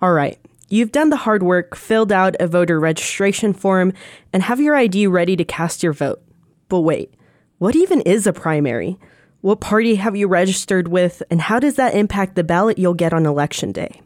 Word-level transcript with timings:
All 0.00 0.12
right, 0.12 0.38
you've 0.68 0.92
done 0.92 1.10
the 1.10 1.16
hard 1.16 1.42
work, 1.42 1.74
filled 1.74 2.12
out 2.12 2.36
a 2.38 2.46
voter 2.46 2.78
registration 2.78 3.52
form, 3.52 3.92
and 4.32 4.44
have 4.44 4.60
your 4.60 4.76
ID 4.76 5.08
ready 5.08 5.34
to 5.34 5.44
cast 5.44 5.82
your 5.82 5.92
vote. 5.92 6.22
But 6.68 6.82
wait, 6.82 7.14
what 7.58 7.74
even 7.74 8.00
is 8.02 8.24
a 8.24 8.32
primary? 8.32 8.96
What 9.40 9.60
party 9.60 9.96
have 9.96 10.14
you 10.14 10.28
registered 10.28 10.86
with, 10.86 11.20
and 11.32 11.40
how 11.40 11.58
does 11.58 11.74
that 11.76 11.96
impact 11.96 12.36
the 12.36 12.44
ballot 12.44 12.78
you'll 12.78 12.94
get 12.94 13.12
on 13.12 13.26
election 13.26 13.72
day? 13.72 14.00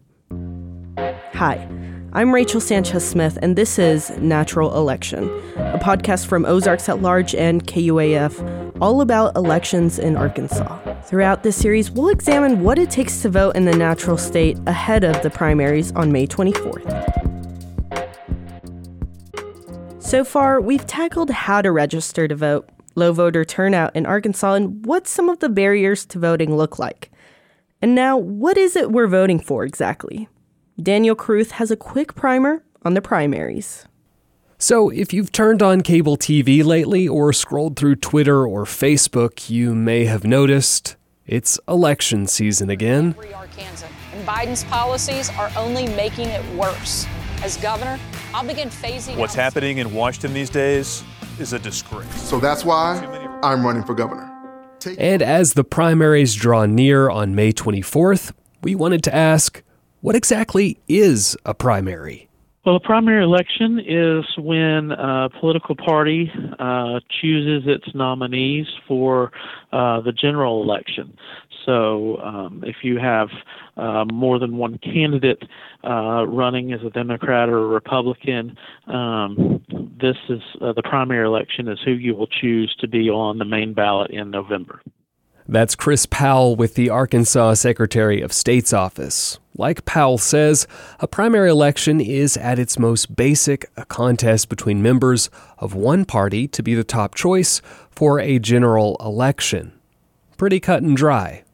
Hi, 1.34 1.68
I'm 2.14 2.32
Rachel 2.32 2.62
Sanchez 2.62 3.06
Smith, 3.06 3.38
and 3.42 3.54
this 3.54 3.78
is 3.78 4.08
Natural 4.16 4.74
Election, 4.74 5.24
a 5.56 5.78
podcast 5.78 6.24
from 6.24 6.46
Ozarks 6.46 6.88
at 6.88 7.02
Large 7.02 7.34
and 7.34 7.66
KUAF, 7.66 8.71
all 8.82 9.00
about 9.00 9.36
elections 9.36 10.00
in 10.00 10.16
Arkansas. 10.16 10.76
Throughout 11.02 11.44
this 11.44 11.56
series, 11.56 11.88
we'll 11.88 12.08
examine 12.08 12.64
what 12.64 12.80
it 12.80 12.90
takes 12.90 13.22
to 13.22 13.28
vote 13.28 13.54
in 13.54 13.64
the 13.64 13.76
natural 13.76 14.18
state 14.18 14.58
ahead 14.66 15.04
of 15.04 15.22
the 15.22 15.30
primaries 15.30 15.92
on 15.92 16.10
May 16.10 16.26
24th. 16.26 16.90
So 20.02 20.24
far, 20.24 20.60
we've 20.60 20.84
tackled 20.84 21.30
how 21.30 21.62
to 21.62 21.70
register 21.70 22.26
to 22.26 22.34
vote, 22.34 22.68
low 22.96 23.12
voter 23.12 23.44
turnout 23.44 23.94
in 23.94 24.04
Arkansas, 24.04 24.54
and 24.54 24.84
what 24.84 25.06
some 25.06 25.28
of 25.28 25.38
the 25.38 25.48
barriers 25.48 26.04
to 26.06 26.18
voting 26.18 26.56
look 26.56 26.80
like. 26.80 27.12
And 27.80 27.94
now, 27.94 28.16
what 28.16 28.58
is 28.58 28.74
it 28.74 28.90
we're 28.90 29.06
voting 29.06 29.38
for 29.38 29.64
exactly? 29.64 30.28
Daniel 30.82 31.14
Caruth 31.14 31.52
has 31.52 31.70
a 31.70 31.76
quick 31.76 32.16
primer 32.16 32.64
on 32.82 32.94
the 32.94 33.00
primaries. 33.00 33.86
So, 34.62 34.90
if 34.90 35.12
you've 35.12 35.32
turned 35.32 35.60
on 35.60 35.80
cable 35.80 36.16
TV 36.16 36.62
lately 36.62 37.08
or 37.08 37.32
scrolled 37.32 37.74
through 37.76 37.96
Twitter 37.96 38.46
or 38.46 38.62
Facebook, 38.64 39.50
you 39.50 39.74
may 39.74 40.04
have 40.04 40.22
noticed 40.22 40.94
it's 41.26 41.58
election 41.66 42.28
season 42.28 42.70
again. 42.70 43.16
And 43.18 44.24
Biden's 44.24 44.62
policies 44.62 45.30
are 45.30 45.50
only 45.56 45.88
making 45.96 46.28
it 46.28 46.44
worse. 46.54 47.08
As 47.42 47.56
governor, 47.56 47.98
I'll 48.32 48.46
begin 48.46 48.68
phasing 48.68 49.16
What's 49.16 49.34
happening 49.34 49.78
in 49.78 49.92
Washington 49.92 50.32
these 50.32 50.48
days 50.48 51.02
is 51.40 51.52
a 51.52 51.58
disgrace. 51.58 52.22
So 52.22 52.38
that's 52.38 52.64
why 52.64 53.04
I'm 53.42 53.66
running 53.66 53.82
for 53.82 53.96
governor. 53.96 54.30
Take 54.78 54.96
and 55.00 55.22
as 55.22 55.54
the 55.54 55.64
primaries 55.64 56.36
draw 56.36 56.66
near 56.66 57.10
on 57.10 57.34
May 57.34 57.52
24th, 57.52 58.32
we 58.62 58.76
wanted 58.76 59.02
to 59.02 59.12
ask 59.12 59.60
what 60.02 60.14
exactly 60.14 60.78
is 60.86 61.36
a 61.44 61.52
primary? 61.52 62.28
Well, 62.64 62.76
a 62.76 62.80
primary 62.80 63.24
election 63.24 63.80
is 63.80 64.24
when 64.38 64.92
a 64.92 65.28
political 65.40 65.74
party 65.74 66.30
uh, 66.60 67.00
chooses 67.20 67.68
its 67.68 67.92
nominees 67.92 68.68
for 68.86 69.32
uh, 69.72 70.00
the 70.02 70.12
general 70.12 70.62
election. 70.62 71.16
So, 71.66 72.18
um, 72.18 72.62
if 72.64 72.76
you 72.82 72.98
have 72.98 73.30
uh, 73.76 74.04
more 74.12 74.38
than 74.38 74.58
one 74.58 74.78
candidate 74.78 75.42
uh, 75.82 76.24
running 76.28 76.72
as 76.72 76.80
a 76.86 76.90
Democrat 76.90 77.48
or 77.48 77.64
a 77.64 77.66
Republican, 77.66 78.56
um, 78.86 79.60
this 80.00 80.16
is 80.28 80.40
uh, 80.60 80.72
the 80.72 80.82
primary 80.84 81.26
election 81.26 81.66
is 81.66 81.80
who 81.84 81.92
you 81.92 82.14
will 82.14 82.28
choose 82.28 82.72
to 82.78 82.86
be 82.86 83.10
on 83.10 83.38
the 83.38 83.44
main 83.44 83.74
ballot 83.74 84.12
in 84.12 84.30
November. 84.30 84.80
That's 85.48 85.74
Chris 85.74 86.06
Powell 86.06 86.56
with 86.56 86.74
the 86.74 86.88
Arkansas 86.88 87.54
Secretary 87.54 88.20
of 88.20 88.32
State's 88.32 88.72
office. 88.72 89.38
Like 89.56 89.84
Powell 89.84 90.18
says, 90.18 90.66
a 91.00 91.06
primary 91.06 91.50
election 91.50 92.00
is 92.00 92.36
at 92.36 92.58
its 92.58 92.78
most 92.78 93.16
basic 93.16 93.68
a 93.76 93.84
contest 93.84 94.48
between 94.48 94.82
members 94.82 95.30
of 95.58 95.74
one 95.74 96.04
party 96.04 96.48
to 96.48 96.62
be 96.62 96.74
the 96.74 96.84
top 96.84 97.14
choice 97.14 97.60
for 97.90 98.18
a 98.18 98.38
general 98.38 98.96
election. 99.00 99.72
Pretty 100.38 100.60
cut 100.60 100.82
and 100.82 100.96
dry. 100.96 101.44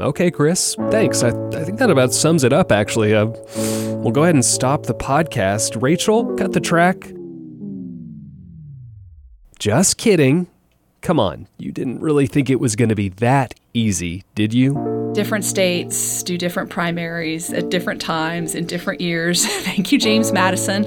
Okay, 0.00 0.30
Chris, 0.30 0.76
thanks. 0.90 1.22
I, 1.22 1.28
I 1.28 1.64
think 1.64 1.78
that 1.78 1.90
about 1.90 2.12
sums 2.12 2.44
it 2.44 2.52
up, 2.52 2.70
actually. 2.72 3.14
Uh, 3.14 3.26
we'll 3.26 4.12
go 4.12 4.24
ahead 4.24 4.34
and 4.34 4.44
stop 4.44 4.84
the 4.84 4.94
podcast. 4.94 5.80
Rachel, 5.80 6.34
cut 6.36 6.52
the 6.52 6.60
track. 6.60 7.12
Just 9.58 9.96
kidding. 9.96 10.48
Come 11.04 11.20
on, 11.20 11.48
you 11.58 11.70
didn't 11.70 12.00
really 12.00 12.26
think 12.26 12.48
it 12.48 12.58
was 12.58 12.76
going 12.76 12.88
to 12.88 12.94
be 12.94 13.10
that 13.10 13.52
easy, 13.74 14.24
did 14.34 14.54
you? 14.54 15.12
Different 15.12 15.44
states 15.44 16.22
do 16.22 16.38
different 16.38 16.70
primaries 16.70 17.52
at 17.52 17.68
different 17.68 18.00
times 18.00 18.54
in 18.54 18.64
different 18.64 19.02
years. 19.02 19.44
Thank 19.64 19.92
you, 19.92 19.98
James 19.98 20.32
Madison. 20.32 20.84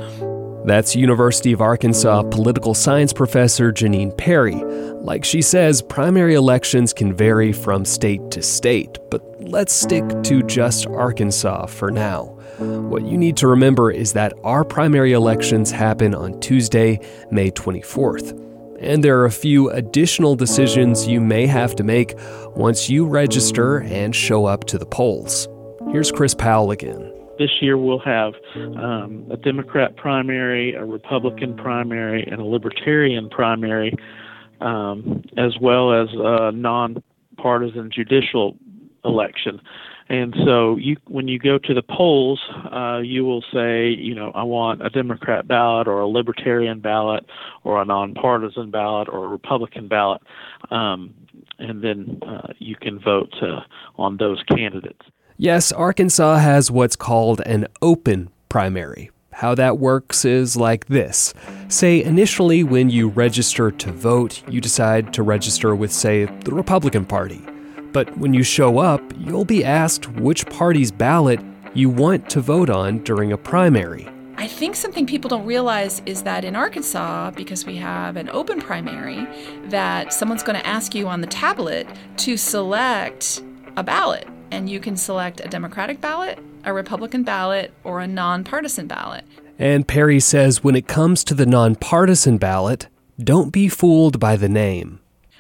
That's 0.66 0.96
University 0.96 1.52
of 1.52 1.62
Arkansas 1.62 2.24
political 2.24 2.74
science 2.74 3.14
professor 3.14 3.72
Janine 3.72 4.18
Parry. 4.18 4.56
Like 4.56 5.24
she 5.24 5.44
says, 5.44 5.84
primary 5.84 6.34
elections 6.34 6.94
can 6.94 7.14
vary 7.14 7.54
from 7.54 7.86
state 7.86 8.32
to 8.32 8.42
state, 8.42 8.98
but 9.12 9.22
let's 9.40 9.72
stick 9.72 10.04
to 10.24 10.42
just 10.42 10.88
Arkansas 10.88 11.68
for 11.68 11.92
now. 11.92 12.24
What 12.58 13.06
you 13.06 13.20
need 13.20 13.38
to 13.38 13.48
remember 13.48 13.92
is 13.92 14.14
that 14.14 14.34
our 14.44 14.64
primary 14.64 15.14
elections 15.14 15.70
happen 15.70 16.16
on 16.16 16.40
Tuesday, 16.40 17.00
May 17.30 17.52
24th 17.52 18.47
and 18.80 19.04
there 19.04 19.20
are 19.20 19.26
a 19.26 19.32
few 19.32 19.70
additional 19.70 20.36
decisions 20.36 21.08
you 21.08 21.20
may 21.20 21.48
have 21.48 21.76
to 21.76 21.84
make 21.84 22.14
once 22.56 22.90
you 22.90 23.06
register 23.06 23.80
and 23.80 24.16
show 24.16 24.46
up 24.46 24.66
to 24.66 24.78
the 24.78 24.86
polls. 24.86 25.48
Here's 25.92 26.12
Chris 26.12 26.34
Powell 26.34 26.72
again. 26.72 27.14
This 27.40 27.52
year 27.62 27.78
we'll 27.78 28.00
have 28.00 28.34
um, 28.56 29.28
a 29.32 29.38
Democrat 29.38 29.96
primary, 29.96 30.74
a 30.74 30.84
Republican 30.84 31.56
primary, 31.56 32.24
and 32.24 32.42
a 32.42 32.44
Libertarian 32.44 33.30
primary, 33.30 33.96
um, 34.60 35.24
as 35.38 35.56
well 35.62 35.94
as 35.94 36.10
a 36.14 36.52
nonpartisan 36.52 37.92
judicial 37.94 38.58
election. 39.06 39.62
And 40.10 40.34
so 40.46 40.78
you, 40.78 40.96
when 41.08 41.28
you 41.28 41.38
go 41.38 41.58
to 41.58 41.74
the 41.74 41.82
polls, 41.82 42.40
uh, 42.72 43.00
you 43.04 43.26
will 43.26 43.44
say, 43.54 43.90
you 43.90 44.16
know, 44.16 44.32
I 44.34 44.44
want 44.44 44.86
a 44.86 44.90
Democrat 44.90 45.48
ballot 45.48 45.88
or 45.88 46.00
a 46.00 46.08
Libertarian 46.08 46.80
ballot 46.80 47.26
or 47.64 47.82
a 47.82 47.86
nonpartisan 47.86 48.72
ballot 48.72 49.10
or 49.10 49.26
a 49.26 49.28
Republican 49.28 49.88
ballot, 49.88 50.22
um, 50.72 51.14
and 51.60 51.84
then 51.84 52.20
uh, 52.26 52.54
you 52.60 52.76
can 52.76 53.00
vote 53.00 53.34
uh, 53.42 53.62
on 53.98 54.18
those 54.18 54.42
candidates. 54.44 55.02
Yes, 55.36 55.72
Arkansas 55.72 56.38
has 56.38 56.72
what's 56.72 56.96
called 56.96 57.42
an 57.42 57.68
open 57.82 58.30
primary. 58.50 59.12
How 59.34 59.54
that 59.54 59.78
works 59.78 60.26
is 60.26 60.58
like 60.58 60.88
this. 60.88 61.34
Say, 61.68 62.04
initially, 62.04 62.64
when 62.64 62.90
you 62.90 63.10
register 63.10 63.70
to 63.70 63.92
vote, 63.92 64.42
you 64.50 64.62
decide 64.62 65.14
to 65.14 65.22
register 65.22 65.76
with, 65.76 65.92
say, 65.92 66.26
the 66.26 66.54
Republican 66.54 67.06
Party. 67.06 67.46
But 67.94 68.18
when 68.18 68.34
you 68.34 68.44
show 68.44 68.80
up, 68.80 69.02
you'll 69.18 69.46
be 69.46 69.64
asked 69.64 70.10
which 70.14 70.46
party's 70.48 70.92
ballot 70.92 71.40
you 71.74 71.90
want 71.90 72.30
to 72.32 72.42
vote 72.42 72.70
on 72.70 73.00
during 73.00 73.32
a 73.32 73.38
primary. 73.38 74.08
I 74.40 74.48
think 74.48 74.76
something 74.76 75.08
people 75.08 75.30
don't 75.30 75.46
realize 75.46 76.02
is 76.06 76.24
that 76.24 76.46
in 76.46 76.56
Arkansas, 76.56 77.32
because 77.32 77.66
we 77.66 77.76
have 77.78 78.18
an 78.18 78.30
open 78.30 78.62
primary, 78.62 79.28
that 79.70 80.14
someone's 80.14 80.44
going 80.44 80.60
to 80.60 80.66
ask 80.66 80.94
you 80.94 81.08
on 81.08 81.22
the 81.22 81.28
tablet 81.28 81.88
to 82.18 82.38
select 82.38 83.42
a 83.78 83.84
ballot. 83.84 84.28
And 84.52 84.70
you 84.70 84.80
can 84.80 84.96
select 84.96 85.40
a 85.40 85.48
Democratic 85.48 86.02
ballot, 86.02 86.40
a 86.66 86.72
Republican 86.72 87.24
ballot, 87.24 87.74
or 87.84 88.00
a 88.00 88.08
nonpartisan 88.08 88.88
ballot. 88.88 89.26
And 89.58 89.88
Parry 89.88 90.20
says 90.20 90.64
when 90.64 90.76
it 90.76 90.88
comes 90.88 91.24
to 91.26 91.34
the 91.34 91.48
nonpartisan 91.48 92.38
ballot, 92.38 92.88
don't 93.20 93.52
be 93.52 93.68
fooled 93.68 94.20
by 94.20 94.36
the 94.36 94.50
name. 94.50 95.00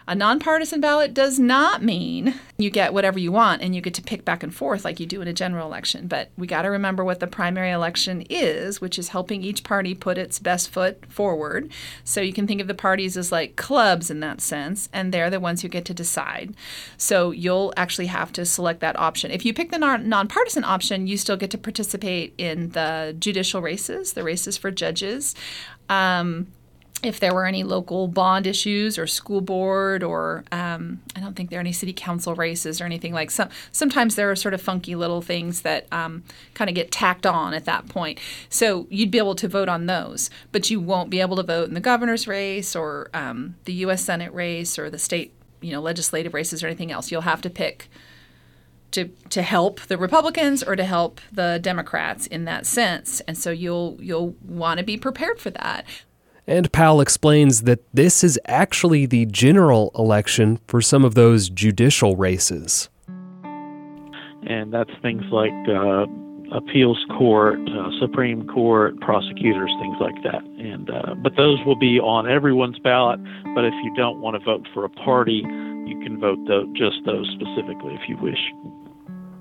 A 0.09 0.15
nonpartisan 0.15 0.79
ballot 0.79 1.13
does 1.13 1.37
not 1.37 1.83
mean 1.83 2.35
you 2.57 2.69
get 2.69 2.93
whatever 2.93 3.19
you 3.19 3.29
want 3.29 3.61
and 3.61 3.75
you 3.75 3.81
get 3.81 3.93
to 3.95 4.01
pick 4.01 4.23
back 4.23 4.41
and 4.41 4.55
forth 4.55 4.85
like 4.85 5.01
you 5.01 5.05
do 5.05 5.21
in 5.21 5.27
a 5.27 5.33
general 5.33 5.67
election. 5.67 6.07
But 6.07 6.29
we 6.37 6.47
got 6.47 6.61
to 6.61 6.69
remember 6.69 7.03
what 7.03 7.19
the 7.19 7.27
primary 7.27 7.71
election 7.71 8.21
is, 8.29 8.79
which 8.79 8.97
is 8.97 9.09
helping 9.09 9.43
each 9.43 9.65
party 9.65 9.93
put 9.93 10.17
its 10.17 10.39
best 10.39 10.69
foot 10.69 11.05
forward. 11.07 11.69
So 12.05 12.21
you 12.21 12.31
can 12.31 12.47
think 12.47 12.61
of 12.61 12.67
the 12.67 12.73
parties 12.73 13.17
as 13.17 13.33
like 13.33 13.57
clubs 13.57 14.09
in 14.09 14.21
that 14.21 14.39
sense, 14.39 14.87
and 14.93 15.13
they're 15.13 15.29
the 15.29 15.41
ones 15.41 15.61
who 15.61 15.67
get 15.67 15.83
to 15.85 15.93
decide. 15.93 16.55
So 16.95 17.31
you'll 17.31 17.73
actually 17.75 18.07
have 18.07 18.31
to 18.33 18.45
select 18.45 18.79
that 18.79 18.97
option. 18.97 19.29
If 19.31 19.45
you 19.45 19.53
pick 19.53 19.71
the 19.71 19.77
non- 19.77 20.07
nonpartisan 20.07 20.63
option, 20.63 21.07
you 21.07 21.17
still 21.17 21.37
get 21.37 21.51
to 21.51 21.57
participate 21.57 22.33
in 22.37 22.69
the 22.69 23.13
judicial 23.19 23.61
races, 23.61 24.13
the 24.13 24.23
races 24.23 24.55
for 24.55 24.71
judges. 24.71 25.35
Um, 25.89 26.47
if 27.03 27.19
there 27.19 27.33
were 27.33 27.45
any 27.45 27.63
local 27.63 28.07
bond 28.07 28.47
issues 28.47 28.97
or 28.97 29.05
school 29.05 29.39
board 29.39 30.01
or 30.01 30.43
um, 30.51 30.99
I 31.15 31.19
don't 31.19 31.35
think 31.35 31.51
there 31.51 31.59
are 31.59 31.61
any 31.61 31.71
city 31.71 31.93
council 31.93 32.33
races 32.33 32.81
or 32.81 32.85
anything 32.85 33.13
like 33.13 33.29
some. 33.29 33.49
Sometimes 33.71 34.15
there 34.15 34.31
are 34.31 34.35
sort 34.35 34.55
of 34.55 34.61
funky 34.61 34.95
little 34.95 35.21
things 35.21 35.61
that 35.61 35.85
um, 35.91 36.23
kind 36.55 36.69
of 36.69 36.75
get 36.75 36.91
tacked 36.91 37.27
on 37.27 37.53
at 37.53 37.65
that 37.65 37.87
point. 37.87 38.19
So 38.49 38.87
you'd 38.89 39.11
be 39.11 39.19
able 39.19 39.35
to 39.35 39.47
vote 39.47 39.69
on 39.69 39.85
those, 39.85 40.31
but 40.51 40.71
you 40.71 40.79
won't 40.79 41.11
be 41.11 41.21
able 41.21 41.35
to 41.35 41.43
vote 41.43 41.67
in 41.67 41.75
the 41.75 41.79
governor's 41.79 42.27
race 42.27 42.75
or 42.75 43.09
um, 43.13 43.55
the 43.65 43.73
U.S. 43.73 44.03
Senate 44.03 44.33
race 44.33 44.79
or 44.79 44.89
the 44.89 44.99
state, 44.99 45.33
you 45.61 45.71
know, 45.71 45.81
legislative 45.81 46.33
races 46.33 46.63
or 46.63 46.67
anything 46.67 46.91
else. 46.91 47.11
You'll 47.11 47.21
have 47.21 47.41
to 47.43 47.49
pick 47.49 47.89
to 48.91 49.09
to 49.29 49.41
help 49.41 49.81
the 49.81 49.97
Republicans 49.97 50.63
or 50.63 50.75
to 50.75 50.83
help 50.83 51.19
the 51.31 51.59
Democrats 51.61 52.25
in 52.25 52.45
that 52.45 52.65
sense. 52.65 53.19
And 53.21 53.37
so 53.37 53.51
you'll 53.51 53.97
you'll 53.99 54.35
want 54.43 54.79
to 54.79 54.83
be 54.83 54.97
prepared 54.97 55.39
for 55.39 55.49
that. 55.51 55.85
And 56.47 56.71
Powell 56.71 57.01
explains 57.01 57.63
that 57.63 57.83
this 57.93 58.23
is 58.23 58.39
actually 58.47 59.05
the 59.05 59.25
general 59.25 59.91
election 59.95 60.59
for 60.67 60.81
some 60.81 61.03
of 61.03 61.13
those 61.13 61.49
judicial 61.49 62.15
races. 62.15 62.89
and 64.47 64.73
that's 64.73 64.91
things 65.01 65.23
like 65.31 65.51
uh, 65.67 66.05
appeals 66.55 66.97
court, 67.17 67.59
uh, 67.69 67.89
Supreme 67.99 68.47
Court, 68.47 68.99
prosecutors, 69.01 69.71
things 69.81 69.97
like 69.99 70.15
that. 70.23 70.43
And 70.43 70.89
uh, 70.89 71.15
but 71.15 71.35
those 71.35 71.59
will 71.65 71.75
be 71.77 71.99
on 71.99 72.29
everyone's 72.29 72.79
ballot. 72.79 73.19
But 73.53 73.65
if 73.65 73.73
you 73.83 73.93
don't 73.95 74.21
want 74.21 74.39
to 74.39 74.45
vote 74.45 74.65
for 74.73 74.85
a 74.85 74.89
party, 74.89 75.43
you 75.85 75.99
can 76.03 76.19
vote 76.19 76.39
the, 76.45 76.71
just 76.75 77.03
those 77.05 77.27
specifically 77.35 77.93
if 77.93 78.07
you 78.07 78.17
wish. 78.21 78.39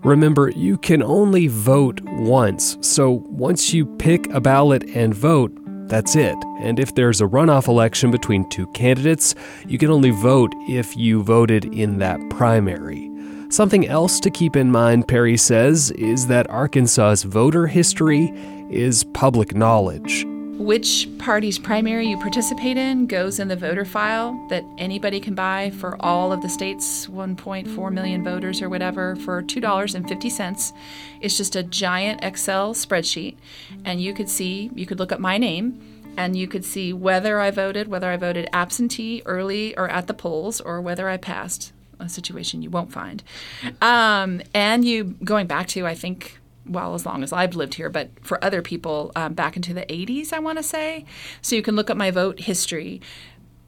Remember, 0.03 0.51
you 0.51 0.77
can 0.79 1.03
only 1.03 1.47
vote 1.49 2.01
once, 2.03 2.77
so 2.81 3.25
once 3.27 3.73
you 3.73 3.87
pick 3.87 4.29
a 4.29 4.41
ballot 4.41 4.85
and 4.95 5.15
vote, 5.15 5.53
that's 5.89 6.17
it. 6.17 6.37
And 6.61 6.79
if 6.79 6.95
there's 6.95 7.21
a 7.21 7.27
runoff 7.27 7.69
election 7.69 8.11
between 8.11 8.49
two 8.49 8.67
candidates, 8.69 9.35
you 9.67 9.79
can 9.79 9.91
only 9.91 10.11
vote 10.11 10.53
if 10.69 10.97
you 10.97 11.23
voted 11.23 11.65
in 11.67 11.99
that 11.99 12.19
primary. 12.31 13.11
Something 13.49 13.87
else 13.87 14.19
to 14.21 14.31
keep 14.31 14.57
in 14.57 14.73
mind, 14.73 15.07
Parry 15.07 15.37
says, 15.37 15.93
is 15.93 16.27
that 16.27 16.51
Arkansas's 16.51 17.23
voter 17.23 17.67
history 17.67 18.33
is 18.71 19.05
public 19.05 19.55
knowledge. 19.55 20.27
Which 20.59 21.07
party's 21.19 21.59
primary 21.59 22.09
you 22.09 22.17
participate 22.19 22.79
in 22.79 23.07
goes 23.07 23.39
in 23.39 23.49
the 23.49 23.57
voter 23.57 23.85
file 23.85 24.33
that 24.49 24.65
anybody 24.79 25.21
can 25.21 25.35
buy 25.35 25.71
for 25.71 26.03
all 26.03 26.33
of 26.33 26.41
the 26.41 26.49
state's 26.49 27.07
1.4 27.07 27.93
million 27.93 28.25
voters 28.25 28.63
or 28.63 28.71
whatever 28.71 29.17
for 29.17 29.43
$2.50. 29.43 30.73
It's 31.21 31.37
just 31.37 31.57
a 31.57 31.63
giant 31.63 32.25
Excel 32.25 32.73
spreadsheet, 32.73 33.37
and 33.85 34.01
you 34.01 34.15
could 34.15 34.31
see, 34.31 34.71
you 34.75 34.87
could 34.87 34.99
look 34.99 35.13
up 35.13 35.21
my 35.21 35.37
name 35.37 35.79
and 36.17 36.35
you 36.35 36.49
could 36.49 36.65
see 36.65 36.93
whether 36.93 37.39
I 37.39 37.51
voted, 37.51 37.89
whether 37.89 38.11
I 38.11 38.17
voted 38.17 38.49
absentee, 38.53 39.23
early, 39.27 39.77
or 39.77 39.89
at 39.89 40.07
the 40.07 40.15
polls, 40.15 40.63
or 40.63 40.81
whether 40.81 41.09
I 41.09 41.19
passed 41.19 41.75
a 42.01 42.09
situation 42.09 42.63
you 42.63 42.71
won't 42.71 42.93
find. 42.93 43.23
Um, 43.83 44.41
and 44.55 44.85
you 44.85 45.17
going 45.23 45.47
back 45.47 45.67
to 45.69 45.87
I 45.87 45.95
think 45.95 46.39
well 46.69 46.95
as 46.95 47.07
long 47.07 47.23
as 47.23 47.33
I've 47.33 47.55
lived 47.55 47.75
here, 47.75 47.89
but 47.89 48.11
for 48.23 48.43
other 48.45 48.63
people 48.63 49.13
um, 49.17 49.35
back 49.35 49.57
into 49.57 49.75
the 49.75 49.83
80s, 49.83 50.33
I 50.33 50.39
want 50.39 50.59
to 50.59 50.63
say. 50.63 51.05
So 51.43 51.57
you 51.57 51.63
can 51.63 51.77
look 51.77 51.91
at 51.91 51.97
my 51.97 52.11
vote 52.11 52.41
history. 52.41 53.01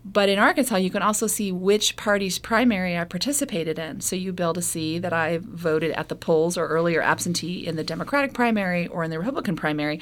But 0.05 0.29
in 0.29 0.39
Arkansas, 0.39 0.77
you 0.77 0.91
can 0.91 1.03
also 1.03 1.27
see 1.27 1.53
which 1.53 1.97
party's 1.97 2.39
primary 2.39 2.97
I 2.97 3.05
participated 3.05 3.79
in. 3.79 4.01
So 4.01 4.17
you'll 4.17 4.35
be 4.35 4.43
able 4.43 4.55
to 4.55 4.63
see 4.63 4.99
that 4.99 5.13
I 5.13 5.39
voted 5.43 5.91
at 5.93 6.09
the 6.09 6.15
polls 6.15 6.57
or 6.57 6.67
earlier 6.67 7.03
absentee 7.03 7.67
in 7.67 7.77
the 7.77 7.85
Democratic 7.85 8.33
primary 8.33 8.87
or 8.87 9.05
in 9.05 9.11
the 9.11 9.19
Republican 9.19 9.57
primary. 9.57 10.01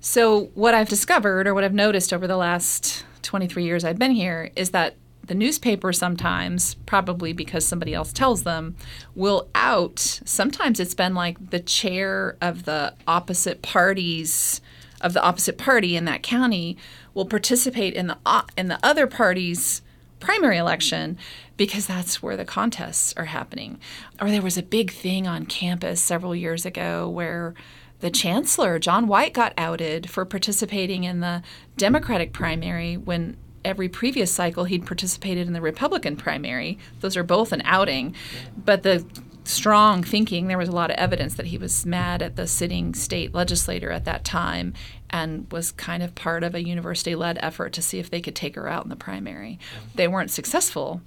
So 0.00 0.46
what 0.54 0.74
I've 0.74 0.88
discovered 0.88 1.46
or 1.46 1.54
what 1.54 1.64
I've 1.64 1.74
noticed 1.74 2.12
over 2.12 2.26
the 2.26 2.36
last 2.36 3.04
23 3.22 3.64
years 3.64 3.84
I've 3.84 3.98
been 3.98 4.12
here 4.12 4.50
is 4.54 4.70
that 4.70 4.96
the 5.28 5.34
newspaper 5.34 5.92
sometimes, 5.92 6.74
probably 6.86 7.32
because 7.32 7.66
somebody 7.66 7.94
else 7.94 8.12
tells 8.12 8.42
them, 8.42 8.76
will 9.14 9.48
out. 9.54 10.20
Sometimes 10.24 10.80
it's 10.80 10.94
been 10.94 11.14
like 11.14 11.50
the 11.50 11.60
chair 11.60 12.36
of 12.40 12.64
the 12.64 12.94
opposite 13.06 13.62
parties 13.62 14.60
of 15.00 15.12
the 15.12 15.22
opposite 15.22 15.56
party 15.56 15.96
in 15.96 16.04
that 16.06 16.24
county 16.24 16.76
will 17.14 17.26
participate 17.26 17.94
in 17.94 18.08
the 18.08 18.18
in 18.56 18.66
the 18.66 18.80
other 18.82 19.06
party's 19.06 19.80
primary 20.18 20.56
election 20.56 21.16
because 21.56 21.86
that's 21.86 22.20
where 22.22 22.36
the 22.36 22.44
contests 22.44 23.14
are 23.16 23.26
happening. 23.26 23.78
Or 24.20 24.28
there 24.30 24.42
was 24.42 24.58
a 24.58 24.62
big 24.62 24.90
thing 24.90 25.26
on 25.26 25.46
campus 25.46 26.00
several 26.00 26.34
years 26.34 26.66
ago 26.66 27.08
where 27.08 27.54
the 28.00 28.10
chancellor, 28.10 28.78
John 28.78 29.06
White, 29.08 29.32
got 29.32 29.52
outed 29.56 30.08
for 30.08 30.24
participating 30.24 31.04
in 31.04 31.20
the 31.20 31.42
Democratic 31.76 32.32
primary 32.32 32.96
when 32.96 33.36
every 33.64 33.88
previous 33.88 34.30
cycle 34.30 34.64
he'd 34.64 34.86
participated 34.86 35.46
in 35.46 35.52
the 35.52 35.60
Republican 35.60 36.16
primary. 36.16 36.78
Those 37.00 37.16
are 37.16 37.22
both 37.22 37.52
an 37.52 37.62
outing. 37.64 38.14
But 38.56 38.82
the 38.82 39.04
strong 39.44 40.02
thinking, 40.02 40.46
there 40.46 40.58
was 40.58 40.68
a 40.68 40.72
lot 40.72 40.90
of 40.90 40.96
evidence 40.96 41.34
that 41.34 41.46
he 41.46 41.58
was 41.58 41.86
mad 41.86 42.22
at 42.22 42.36
the 42.36 42.46
sitting 42.46 42.94
state 42.94 43.34
legislator 43.34 43.90
at 43.90 44.04
that 44.04 44.24
time 44.24 44.74
and 45.10 45.50
was 45.50 45.72
kind 45.72 46.02
of 46.02 46.14
part 46.14 46.44
of 46.44 46.54
a 46.54 46.62
university 46.62 47.14
led 47.14 47.38
effort 47.40 47.72
to 47.72 47.82
see 47.82 47.98
if 47.98 48.10
they 48.10 48.20
could 48.20 48.36
take 48.36 48.56
her 48.56 48.68
out 48.68 48.84
in 48.84 48.90
the 48.90 48.96
primary. 48.96 49.58
They 49.94 50.06
weren't 50.06 50.30
successful, 50.30 51.00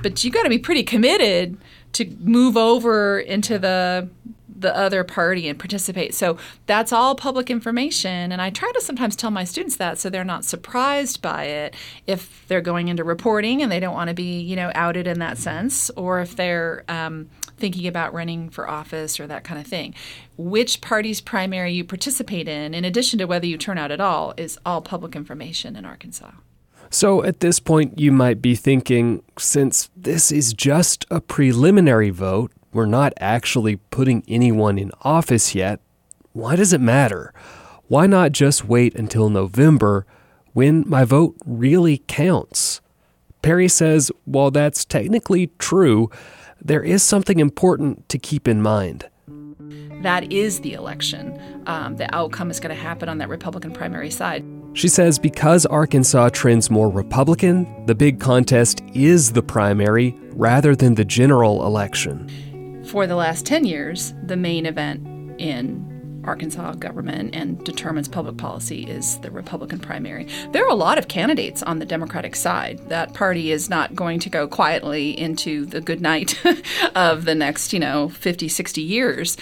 but 0.00 0.22
you 0.22 0.30
got 0.30 0.44
to 0.44 0.48
be 0.48 0.58
pretty 0.58 0.84
committed 0.84 1.58
to 1.94 2.04
move 2.20 2.56
over 2.56 3.18
into 3.18 3.58
the 3.58 4.08
the 4.58 4.76
other 4.76 5.04
party 5.04 5.48
and 5.48 5.58
participate. 5.58 6.14
So 6.14 6.36
that's 6.66 6.92
all 6.92 7.14
public 7.14 7.50
information. 7.50 8.32
And 8.32 8.42
I 8.42 8.50
try 8.50 8.70
to 8.72 8.80
sometimes 8.80 9.14
tell 9.14 9.30
my 9.30 9.44
students 9.44 9.76
that 9.76 9.98
so 9.98 10.10
they're 10.10 10.24
not 10.24 10.44
surprised 10.44 11.22
by 11.22 11.44
it 11.44 11.74
if 12.06 12.46
they're 12.48 12.60
going 12.60 12.88
into 12.88 13.04
reporting 13.04 13.62
and 13.62 13.70
they 13.70 13.80
don't 13.80 13.94
want 13.94 14.08
to 14.08 14.14
be, 14.14 14.40
you 14.40 14.56
know, 14.56 14.72
outed 14.74 15.06
in 15.06 15.20
that 15.20 15.38
sense, 15.38 15.90
or 15.90 16.20
if 16.20 16.34
they're 16.36 16.84
um, 16.88 17.28
thinking 17.56 17.86
about 17.86 18.12
running 18.12 18.50
for 18.50 18.68
office 18.68 19.20
or 19.20 19.26
that 19.26 19.44
kind 19.44 19.60
of 19.60 19.66
thing. 19.66 19.94
Which 20.36 20.80
party's 20.80 21.20
primary 21.20 21.72
you 21.72 21.84
participate 21.84 22.48
in, 22.48 22.74
in 22.74 22.84
addition 22.84 23.18
to 23.18 23.26
whether 23.26 23.46
you 23.46 23.58
turn 23.58 23.78
out 23.78 23.90
at 23.90 24.00
all, 24.00 24.34
is 24.36 24.58
all 24.64 24.80
public 24.80 25.14
information 25.14 25.76
in 25.76 25.84
Arkansas. 25.84 26.30
So 26.90 27.22
at 27.22 27.40
this 27.40 27.60
point, 27.60 27.98
you 27.98 28.10
might 28.12 28.40
be 28.40 28.54
thinking 28.54 29.22
since 29.38 29.90
this 29.94 30.32
is 30.32 30.54
just 30.54 31.04
a 31.10 31.20
preliminary 31.20 32.10
vote, 32.10 32.50
we're 32.72 32.86
not 32.86 33.12
actually 33.18 33.76
putting 33.76 34.22
anyone 34.28 34.78
in 34.78 34.90
office 35.02 35.54
yet, 35.54 35.80
why 36.32 36.56
does 36.56 36.72
it 36.72 36.80
matter? 36.80 37.32
Why 37.88 38.06
not 38.06 38.32
just 38.32 38.66
wait 38.66 38.94
until 38.94 39.30
November 39.30 40.06
when 40.52 40.84
my 40.86 41.04
vote 41.04 41.36
really 41.46 42.02
counts? 42.06 42.80
Parry 43.42 43.68
says 43.68 44.10
while 44.24 44.50
that's 44.50 44.84
technically 44.84 45.50
true, 45.58 46.10
there 46.60 46.82
is 46.82 47.02
something 47.02 47.38
important 47.38 48.08
to 48.08 48.18
keep 48.18 48.46
in 48.46 48.60
mind. 48.60 49.08
That 50.02 50.32
is 50.32 50.60
the 50.60 50.74
election. 50.74 51.62
Um, 51.66 51.96
the 51.96 52.14
outcome 52.14 52.50
is 52.50 52.60
going 52.60 52.74
to 52.74 52.80
happen 52.80 53.08
on 53.08 53.18
that 53.18 53.28
Republican 53.28 53.72
primary 53.72 54.10
side. 54.10 54.44
She 54.74 54.86
says 54.86 55.18
because 55.18 55.66
Arkansas 55.66 56.28
trends 56.28 56.70
more 56.70 56.88
Republican, 56.88 57.86
the 57.86 57.94
big 57.94 58.20
contest 58.20 58.82
is 58.94 59.32
the 59.32 59.42
primary 59.42 60.14
rather 60.34 60.76
than 60.76 60.94
the 60.94 61.04
general 61.04 61.66
election 61.66 62.30
for 62.88 63.06
the 63.06 63.16
last 63.16 63.44
10 63.44 63.66
years, 63.66 64.14
the 64.24 64.36
main 64.36 64.64
event 64.64 65.06
in 65.38 66.22
Arkansas 66.24 66.72
government 66.74 67.34
and 67.34 67.62
determines 67.64 68.08
public 68.08 68.38
policy 68.38 68.84
is 68.84 69.18
the 69.18 69.30
Republican 69.30 69.78
primary. 69.78 70.26
There 70.52 70.64
are 70.64 70.70
a 70.70 70.74
lot 70.74 70.98
of 70.98 71.08
candidates 71.08 71.62
on 71.62 71.78
the 71.78 71.86
Democratic 71.86 72.34
side. 72.34 72.80
That 72.88 73.12
party 73.12 73.52
is 73.52 73.68
not 73.68 73.94
going 73.94 74.20
to 74.20 74.30
go 74.30 74.48
quietly 74.48 75.18
into 75.18 75.66
the 75.66 75.80
good 75.80 76.00
night 76.00 76.38
of 76.94 77.24
the 77.26 77.34
next, 77.34 77.72
you 77.72 77.78
know, 77.78 78.08
50, 78.08 78.48
60 78.48 78.80
years. 78.80 79.36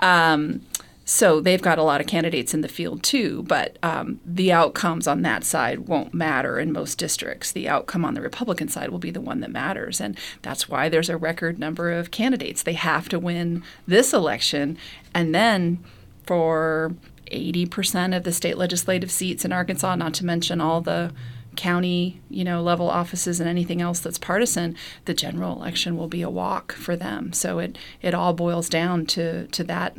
Um, 0.00 0.62
so 1.04 1.40
they've 1.40 1.62
got 1.62 1.78
a 1.78 1.82
lot 1.82 2.00
of 2.00 2.06
candidates 2.06 2.54
in 2.54 2.60
the 2.60 2.68
field 2.68 3.02
too, 3.02 3.42
but 3.44 3.76
um, 3.82 4.20
the 4.24 4.52
outcomes 4.52 5.08
on 5.08 5.22
that 5.22 5.44
side 5.44 5.80
won't 5.80 6.14
matter 6.14 6.60
in 6.60 6.72
most 6.72 6.96
districts. 6.96 7.50
The 7.50 7.68
outcome 7.68 8.04
on 8.04 8.14
the 8.14 8.20
Republican 8.20 8.68
side 8.68 8.90
will 8.90 8.98
be 8.98 9.10
the 9.10 9.20
one 9.20 9.40
that 9.40 9.50
matters. 9.50 10.00
And 10.00 10.16
that's 10.42 10.68
why 10.68 10.88
there's 10.88 11.08
a 11.08 11.16
record 11.16 11.58
number 11.58 11.90
of 11.90 12.12
candidates. 12.12 12.62
They 12.62 12.74
have 12.74 13.08
to 13.08 13.18
win 13.18 13.64
this 13.86 14.12
election. 14.12 14.78
And 15.12 15.34
then 15.34 15.82
for 16.24 16.94
80% 17.32 18.16
of 18.16 18.22
the 18.22 18.32
state 18.32 18.56
legislative 18.56 19.10
seats 19.10 19.44
in 19.44 19.52
Arkansas, 19.52 19.96
not 19.96 20.14
to 20.14 20.24
mention 20.24 20.60
all 20.60 20.80
the 20.80 21.12
county, 21.56 22.20
you 22.30 22.44
know, 22.44 22.62
level 22.62 22.88
offices 22.88 23.40
and 23.40 23.48
anything 23.48 23.82
else 23.82 23.98
that's 24.00 24.18
partisan, 24.18 24.76
the 25.04 25.14
general 25.14 25.56
election 25.56 25.96
will 25.96 26.08
be 26.08 26.22
a 26.22 26.30
walk 26.30 26.72
for 26.72 26.96
them. 26.96 27.32
So 27.32 27.58
it 27.58 27.76
it 28.00 28.14
all 28.14 28.32
boils 28.32 28.68
down 28.68 29.04
to 29.06 29.46
to 29.48 29.64
that 29.64 29.96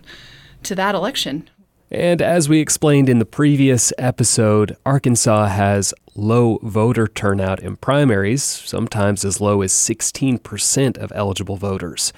to 0.63 0.75
that 0.75 0.95
election. 0.95 1.49
And 1.91 2.21
as 2.21 2.49
we 2.49 2.59
explained 2.59 3.07
in 3.07 3.19
the 3.19 3.25
previous 3.25 3.93
episode, 3.99 4.75
Arkansas 4.85 5.47
has 5.47 5.93
low 6.15 6.57
voter 6.63 7.07
turnout 7.07 7.59
in 7.59 7.75
primaries, 7.75 8.43
sometimes 8.43 9.23
as 9.23 9.39
low 9.39 9.61
as 9.61 9.71
16% 9.71 10.97
of 10.97 11.11
eligible 11.13 11.55
voters. 11.57 12.11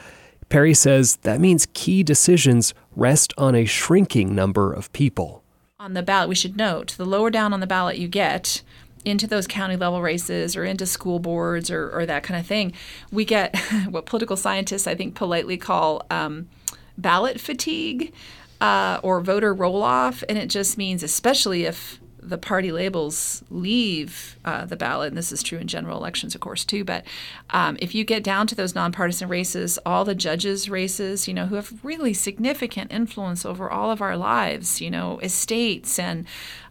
Parry 0.48 0.74
says 0.74 1.18
that 1.24 1.42
means 1.42 1.68
key 1.74 2.04
decisions 2.04 2.74
rest 2.96 3.34
on 3.38 3.56
a 3.56 3.66
shrinking 3.66 4.34
number 4.34 4.72
of 4.72 4.94
people. 4.94 5.44
On 5.80 5.94
the 5.94 6.04
ballot, 6.04 6.30
we 6.30 6.36
should 6.36 6.56
note 6.56 6.96
the 6.98 7.06
lower 7.06 7.30
down 7.30 7.52
on 7.52 7.60
the 7.60 7.68
ballot 7.68 7.98
you 7.98 8.08
get 8.08 8.62
into 9.06 9.28
those 9.28 9.46
county 9.46 9.76
level 9.76 10.02
races 10.02 10.56
or 10.56 10.66
into 10.66 10.86
school 10.86 11.20
boards 11.20 11.70
or, 11.70 11.92
or 11.92 12.06
that 12.06 12.24
kind 12.24 12.40
of 12.40 12.46
thing, 12.46 12.74
we 13.12 13.24
get 13.24 13.56
what 13.90 14.06
political 14.06 14.36
scientists, 14.36 14.88
I 14.88 14.96
think, 14.96 15.16
politely 15.16 15.58
call 15.58 16.06
um, 16.10 16.50
ballot 16.98 17.40
fatigue 17.40 18.14
uh, 18.62 19.00
or 19.04 19.22
voter 19.22 19.54
roll 19.54 19.84
off. 19.84 20.24
And 20.30 20.38
it 20.38 20.48
just 20.48 20.78
means, 20.78 21.04
especially 21.04 21.66
if 21.66 22.00
the 22.30 22.38
party 22.38 22.72
labels 22.72 23.44
leave 23.50 24.38
uh, 24.46 24.66
the 24.66 24.76
ballot, 24.76 25.10
and 25.10 25.18
this 25.18 25.32
is 25.32 25.44
true 25.44 25.60
in 25.60 25.68
general 25.68 25.98
elections, 25.98 26.36
of 26.36 26.42
course, 26.42 26.66
too. 26.66 26.84
But 26.84 27.06
um, 27.52 27.78
if 27.80 27.94
you 27.94 28.04
get 28.04 28.24
down 28.24 28.48
to 28.48 28.56
those 28.56 28.76
nonpartisan 28.76 29.30
races, 29.30 29.80
all 29.86 30.06
the 30.06 30.16
judges' 30.16 30.70
races, 30.70 31.28
you 31.28 31.34
know, 31.34 31.46
who 31.46 31.56
have 31.56 31.84
really 31.84 32.14
significant 32.14 32.92
influence 32.92 33.46
over 33.46 33.70
all 33.70 33.92
of 33.92 34.02
our 34.02 34.18
lives, 34.18 34.82
you 34.82 34.90
know, 34.90 35.20
estates 35.20 36.00
and 36.00 36.26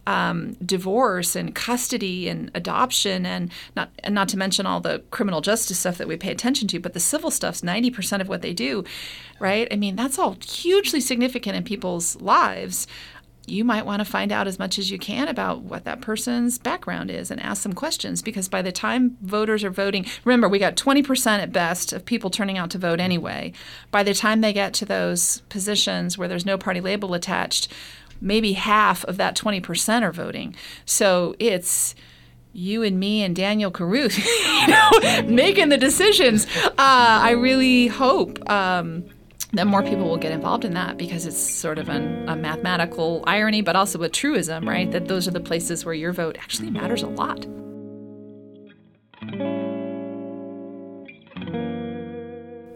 um, 0.07 0.55
divorce 0.65 1.35
and 1.35 1.55
custody 1.55 2.29
and 2.29 2.51
adoption 2.55 3.25
and 3.25 3.51
not 3.75 3.91
and 4.01 4.15
not 4.15 4.29
to 4.29 4.37
mention 4.37 4.67
all 4.67 4.81
the 4.81 5.03
criminal 5.11 5.41
justice 5.41 5.79
stuff 5.79 5.99
that 5.99 6.09
we 6.09 6.17
pay 6.17 6.31
attention 6.31 6.69
to, 6.69 6.81
but 6.81 6.93
the 6.93 7.01
civil 7.01 7.31
stuff's 7.31 7.63
ninety 7.63 7.91
percent 7.91 8.21
of 8.21 8.29
what 8.29 8.43
they 8.43 8.53
do, 8.53 8.85
right? 9.41 9.67
I 9.71 9.77
mean, 9.77 9.97
that's 9.97 10.19
all 10.19 10.37
hugely 10.45 11.01
significant 11.01 11.57
in 11.57 11.65
people's 11.65 12.21
lives 12.21 12.87
you 13.47 13.65
might 13.65 13.85
want 13.85 14.01
to 14.01 14.05
find 14.05 14.33
out 14.33 14.47
as 14.47 14.59
much 14.59 14.79
as 14.79 14.91
you 14.91 14.99
can 14.99 15.29
about 15.29 15.63
what 15.63 15.85
that 15.85 16.01
person's 16.01 16.59
background 16.59 17.11
is 17.11 17.31
and 17.31 17.41
ask 17.41 17.63
some 17.63 17.75
questions 17.75 18.23
because 18.23 18.49
by 18.49 18.63
the 18.63 18.73
time 18.73 19.17
voters 19.21 19.63
are 19.63 19.71
voting, 19.71 20.07
remember, 20.25 20.49
we 20.49 20.59
got 20.59 20.77
20% 20.77 21.27
at 21.39 21.53
best 21.53 21.93
of 21.93 22.05
people 22.05 22.31
turning 22.31 22.57
out 22.57 22.71
to 22.71 22.79
vote 22.79 23.01
anyway. 23.01 23.53
By 23.91 24.03
the 24.03 24.15
time 24.15 24.41
they 24.41 24.53
get 24.53 24.73
to 24.75 24.85
those 24.85 25.41
positions 25.49 26.17
where 26.17 26.29
there's 26.29 26.47
no 26.47 26.57
party 26.57 26.81
label 26.81 27.13
attached, 27.15 27.69
maybe 28.21 28.55
half 28.55 29.05
of 29.05 29.17
that 29.19 29.37
20% 29.37 30.03
are 30.03 30.13
voting. 30.13 30.55
So 30.87 31.37
it's 31.39 31.95
you 32.55 32.83
and 32.83 32.99
me 32.99 33.23
and 33.23 33.35
Daniel 33.35 33.71
Caruth, 33.71 34.17
you 34.27 34.67
know, 34.69 35.23
making 35.27 35.69
the 35.69 35.77
decisions. 35.77 36.47
Uh, 36.65 36.73
I 36.79 37.33
really 37.33 37.89
hope 37.89 38.49
um, 38.49 39.05
that 39.55 39.67
more 39.69 39.83
people 39.83 40.09
will 40.09 40.17
get 40.17 40.33
involved 40.33 40.65
in 40.65 40.75
that 40.75 40.97
because 40.97 41.27
it's 41.27 41.39
sort 41.39 41.79
of 41.79 41.89
an, 41.89 42.29
a 42.29 42.35
mathematical 42.35 43.23
irony, 43.27 43.63
but 43.63 43.77
also 43.77 44.03
a 44.03 44.09
truism, 44.09 44.69
right? 44.69 44.91
That 44.91 45.07
those 45.07 45.29
are 45.29 45.31
the 45.31 45.41
places 45.41 45.85
where 45.85 45.95
your 45.95 46.13
vote 46.13 46.37
actually 46.39 46.71
matters 46.71 47.03
a 47.03 47.09
lot. 47.09 47.47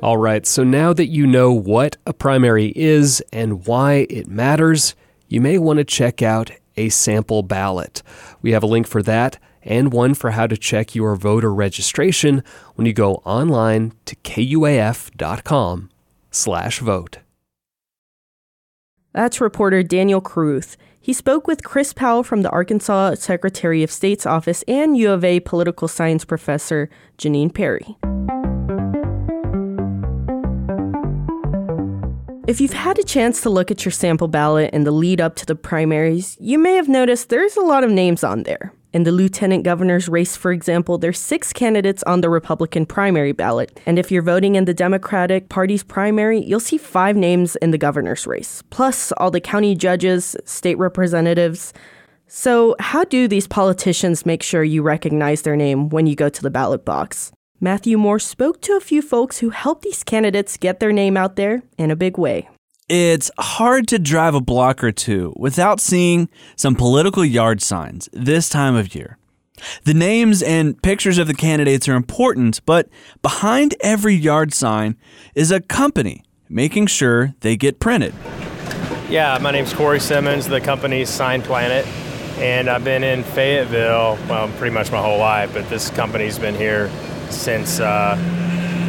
All 0.00 0.16
right, 0.16 0.46
so 0.46 0.62
now 0.62 0.92
that 0.92 1.08
you 1.08 1.26
know 1.26 1.52
what 1.52 1.96
a 2.06 2.12
primary 2.12 2.72
is 2.76 3.20
and 3.32 3.66
why 3.66 4.06
it 4.08 4.28
matters, 4.28 4.94
you 5.26 5.40
may 5.40 5.58
want 5.58 5.78
to 5.78 5.84
check 5.84 6.22
out 6.22 6.52
a 6.76 6.88
sample 6.90 7.42
ballot. 7.42 8.04
We 8.40 8.52
have 8.52 8.62
a 8.62 8.68
link 8.68 8.86
for 8.86 9.02
that 9.02 9.38
and 9.64 9.92
one 9.92 10.14
for 10.14 10.30
how 10.30 10.46
to 10.46 10.56
check 10.56 10.94
your 10.94 11.16
voter 11.16 11.52
registration 11.52 12.44
when 12.76 12.86
you 12.86 12.92
go 12.92 13.16
online 13.24 13.92
to 14.06 14.14
kuaf.com 14.16 15.90
slash 16.30 16.80
vote. 16.80 17.18
That's 19.12 19.40
reporter 19.40 19.82
Daniel 19.82 20.20
Caruth. 20.20 20.76
He 21.00 21.12
spoke 21.12 21.46
with 21.46 21.64
Chris 21.64 21.92
Powell 21.92 22.22
from 22.22 22.42
the 22.42 22.50
Arkansas 22.50 23.14
Secretary 23.14 23.82
of 23.82 23.90
State's 23.90 24.26
office 24.26 24.62
and 24.68 24.96
U 24.96 25.10
of 25.10 25.24
A 25.24 25.40
political 25.40 25.88
science 25.88 26.24
professor 26.24 26.90
Janine 27.16 27.52
Parry. 27.52 27.96
If 32.46 32.62
you've 32.62 32.72
had 32.72 32.98
a 32.98 33.04
chance 33.04 33.42
to 33.42 33.50
look 33.50 33.70
at 33.70 33.84
your 33.84 33.92
sample 33.92 34.28
ballot 34.28 34.72
in 34.72 34.84
the 34.84 34.90
lead 34.90 35.20
up 35.20 35.36
to 35.36 35.46
the 35.46 35.54
primaries, 35.54 36.36
you 36.40 36.58
may 36.58 36.76
have 36.76 36.88
noticed 36.88 37.28
there's 37.28 37.56
a 37.56 37.60
lot 37.60 37.84
of 37.84 37.90
names 37.90 38.24
on 38.24 38.44
there. 38.44 38.72
In 38.90 39.02
the 39.02 39.12
lieutenant 39.12 39.64
governor's 39.64 40.08
race, 40.08 40.34
for 40.34 40.50
example, 40.50 40.96
there's 40.96 41.18
six 41.18 41.52
candidates 41.52 42.02
on 42.04 42.22
the 42.22 42.30
Republican 42.30 42.86
primary 42.86 43.32
ballot. 43.32 43.78
And 43.84 43.98
if 43.98 44.10
you're 44.10 44.22
voting 44.22 44.54
in 44.54 44.64
the 44.64 44.72
Democratic 44.72 45.50
Party's 45.50 45.82
primary, 45.82 46.42
you'll 46.42 46.58
see 46.58 46.78
five 46.78 47.14
names 47.14 47.54
in 47.56 47.70
the 47.70 47.76
governor's 47.76 48.26
race, 48.26 48.62
plus 48.70 49.12
all 49.12 49.30
the 49.30 49.42
county 49.42 49.74
judges, 49.74 50.34
state 50.46 50.78
representatives. 50.78 51.74
So, 52.28 52.76
how 52.80 53.04
do 53.04 53.28
these 53.28 53.46
politicians 53.46 54.24
make 54.24 54.42
sure 54.42 54.64
you 54.64 54.82
recognize 54.82 55.42
their 55.42 55.56
name 55.56 55.90
when 55.90 56.06
you 56.06 56.16
go 56.16 56.30
to 56.30 56.42
the 56.42 56.50
ballot 56.50 56.86
box? 56.86 57.30
Matthew 57.60 57.98
Moore 57.98 58.18
spoke 58.18 58.62
to 58.62 58.76
a 58.76 58.80
few 58.80 59.02
folks 59.02 59.38
who 59.38 59.50
helped 59.50 59.82
these 59.82 60.02
candidates 60.02 60.56
get 60.56 60.80
their 60.80 60.92
name 60.92 61.16
out 61.16 61.36
there 61.36 61.62
in 61.76 61.90
a 61.90 61.96
big 61.96 62.16
way. 62.16 62.48
It's 62.88 63.30
hard 63.38 63.86
to 63.88 63.98
drive 63.98 64.34
a 64.34 64.40
block 64.40 64.82
or 64.82 64.92
two 64.92 65.34
without 65.36 65.78
seeing 65.78 66.30
some 66.56 66.74
political 66.74 67.22
yard 67.22 67.60
signs 67.60 68.08
this 68.14 68.48
time 68.48 68.76
of 68.76 68.94
year. 68.94 69.18
The 69.84 69.92
names 69.92 70.42
and 70.42 70.80
pictures 70.82 71.18
of 71.18 71.26
the 71.26 71.34
candidates 71.34 71.86
are 71.86 71.94
important, 71.94 72.64
but 72.64 72.88
behind 73.20 73.74
every 73.80 74.14
yard 74.14 74.54
sign 74.54 74.96
is 75.34 75.50
a 75.50 75.60
company 75.60 76.24
making 76.48 76.86
sure 76.86 77.34
they 77.40 77.58
get 77.58 77.78
printed. 77.78 78.14
Yeah, 79.10 79.36
my 79.42 79.50
name's 79.50 79.74
Corey 79.74 80.00
Simmons. 80.00 80.48
The 80.48 80.60
company's 80.60 81.10
Sign 81.10 81.42
Planet, 81.42 81.86
and 82.38 82.70
I've 82.70 82.84
been 82.84 83.04
in 83.04 83.22
Fayetteville, 83.22 84.18
well, 84.30 84.48
pretty 84.56 84.72
much 84.72 84.90
my 84.90 85.02
whole 85.02 85.18
life, 85.18 85.52
but 85.52 85.68
this 85.68 85.90
company's 85.90 86.38
been 86.38 86.54
here 86.54 86.90
since 87.28 87.80
uh, 87.80 88.16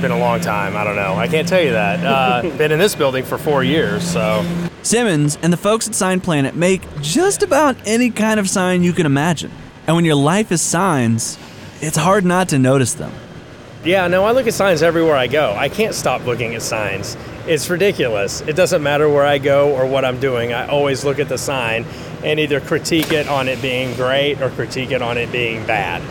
been 0.01 0.11
a 0.11 0.19
long 0.19 0.41
time. 0.41 0.75
I 0.75 0.83
don't 0.83 0.95
know. 0.95 1.15
I 1.15 1.27
can't 1.27 1.47
tell 1.47 1.61
you 1.61 1.71
that. 1.71 2.05
Uh, 2.05 2.41
been 2.57 2.71
in 2.71 2.79
this 2.79 2.95
building 2.95 3.23
for 3.23 3.37
four 3.37 3.63
years, 3.63 4.03
so. 4.03 4.45
Simmons 4.81 5.37
and 5.41 5.51
the 5.51 5.57
folks 5.57 5.87
at 5.87 5.95
Sign 5.95 6.21
Planet 6.21 6.55
make 6.55 6.81
just 7.01 7.43
about 7.43 7.75
any 7.85 8.09
kind 8.09 8.39
of 8.39 8.49
sign 8.49 8.83
you 8.83 8.93
can 8.93 9.05
imagine. 9.05 9.51
And 9.87 9.95
when 9.95 10.05
your 10.05 10.15
life 10.15 10.51
is 10.51 10.61
signs, 10.61 11.37
it's 11.81 11.97
hard 11.97 12.25
not 12.25 12.49
to 12.49 12.59
notice 12.59 12.93
them. 12.93 13.11
Yeah, 13.83 14.07
no, 14.07 14.25
I 14.25 14.33
look 14.33 14.45
at 14.45 14.53
signs 14.53 14.83
everywhere 14.83 15.15
I 15.15 15.27
go. 15.27 15.53
I 15.55 15.69
can't 15.69 15.95
stop 15.95 16.25
looking 16.25 16.53
at 16.53 16.61
signs. 16.61 17.15
It's 17.47 17.69
ridiculous. 17.69 18.41
It 18.41 18.57
doesn't 18.57 18.83
matter 18.83 19.07
where 19.07 19.25
I 19.25 19.37
go 19.37 19.73
or 19.73 19.85
what 19.85 20.03
I'm 20.03 20.19
doing. 20.19 20.51
I 20.51 20.67
always 20.67 21.05
look 21.05 21.17
at 21.17 21.29
the 21.29 21.37
sign 21.37 21.85
and 22.23 22.41
either 22.41 22.59
critique 22.59 23.13
it 23.13 23.29
on 23.29 23.47
it 23.47 23.61
being 23.61 23.95
great 23.95 24.41
or 24.41 24.49
critique 24.49 24.91
it 24.91 25.01
on 25.01 25.17
it 25.17 25.31
being 25.31 25.65
bad. 25.65 26.03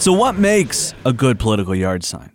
So, 0.00 0.12
what 0.12 0.34
makes 0.34 0.92
a 1.06 1.12
good 1.12 1.38
political 1.38 1.76
yard 1.76 2.02
sign? 2.02 2.31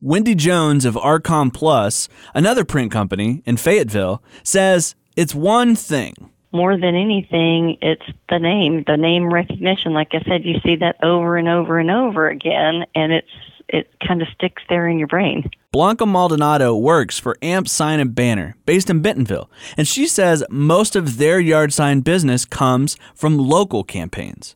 Wendy 0.00 0.36
Jones 0.36 0.84
of 0.84 0.94
Arcom 0.94 1.52
Plus, 1.52 2.08
another 2.32 2.64
print 2.64 2.92
company 2.92 3.42
in 3.44 3.56
Fayetteville, 3.56 4.22
says 4.44 4.94
it's 5.16 5.34
one 5.34 5.74
thing. 5.74 6.30
More 6.52 6.78
than 6.78 6.94
anything, 6.94 7.76
it's 7.82 8.06
the 8.28 8.38
name, 8.38 8.84
the 8.86 8.96
name 8.96 9.32
recognition. 9.32 9.94
Like 9.94 10.10
I 10.12 10.22
said, 10.22 10.44
you 10.44 10.60
see 10.64 10.76
that 10.76 11.02
over 11.02 11.36
and 11.36 11.48
over 11.48 11.80
and 11.80 11.90
over 11.90 12.28
again, 12.28 12.84
and 12.94 13.12
it's 13.12 13.26
it 13.68 13.90
kind 14.06 14.22
of 14.22 14.28
sticks 14.28 14.62
there 14.68 14.88
in 14.88 15.00
your 15.00 15.08
brain. 15.08 15.50
Blanca 15.72 16.06
Maldonado 16.06 16.76
works 16.76 17.18
for 17.18 17.36
Amp 17.42 17.68
Sign 17.68 17.98
and 17.98 18.14
Banner, 18.14 18.54
based 18.66 18.88
in 18.88 19.02
Bentonville, 19.02 19.50
and 19.76 19.88
she 19.88 20.06
says 20.06 20.44
most 20.48 20.94
of 20.94 21.18
their 21.18 21.40
yard 21.40 21.72
sign 21.72 22.02
business 22.02 22.44
comes 22.44 22.96
from 23.16 23.36
local 23.36 23.82
campaigns. 23.82 24.54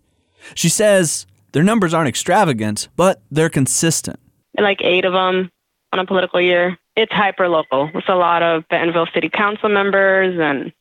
She 0.54 0.68
says 0.68 1.26
their 1.50 1.64
numbers 1.64 1.92
aren't 1.92 2.08
extravagant, 2.08 2.88
but 2.94 3.20
they're 3.28 3.50
consistent 3.50 4.20
like 4.58 4.80
eight 4.82 5.04
of 5.04 5.12
them 5.12 5.50
on 5.92 5.98
a 5.98 6.06
political 6.06 6.40
year. 6.40 6.78
It's 6.96 7.12
hyper 7.12 7.48
local. 7.48 7.90
It's 7.94 8.08
a 8.08 8.14
lot 8.14 8.42
of 8.42 8.68
Bentonville 8.68 9.08
City 9.14 9.30
Council 9.30 9.68
members 9.68 10.38
and 10.38 10.72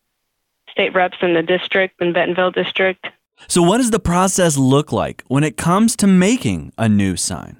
state 0.70 0.94
reps 0.94 1.18
in 1.22 1.34
the 1.34 1.44
district 1.44 2.02
in 2.02 2.14
Bentonville 2.14 2.52
district. 2.52 3.08
So, 3.48 3.62
what 3.62 3.78
does 3.78 3.92
the 3.92 4.00
process 4.00 4.58
look 4.58 4.92
like 4.92 5.24
when 5.28 5.44
it 5.44 5.58
comes 5.58 5.96
to 5.98 6.08
making 6.08 6.74
a 6.78 6.88
new 6.88 7.16
sign? 7.16 7.58